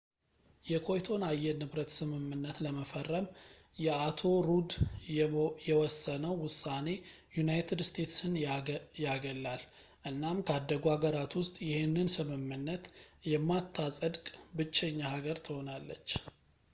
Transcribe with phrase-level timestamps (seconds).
[0.69, 3.25] የኮይቶን አየር ንብረት ስምምነት ለመፈረም
[3.85, 4.71] የአቶ ሩድ
[5.67, 6.87] የወሰነው ውሳኔ
[7.37, 8.33] ዩናይትድ ስቴትስን
[9.05, 9.63] ያገላል
[10.13, 12.87] እናም ካደጉ ሀገራት ውስጥ ይሄንን ስምምነት
[13.33, 14.25] የማታጸድቅ
[14.57, 16.09] ብቸኛ ሀገር ትሆናለች